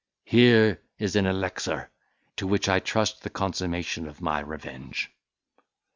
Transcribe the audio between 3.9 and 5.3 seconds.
of my revenge."